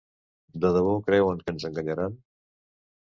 De 0.63 0.71
debò 0.77 0.95
creuen 1.09 1.43
que 1.43 1.55
ens 1.57 1.67
enganyaran? 1.71 2.17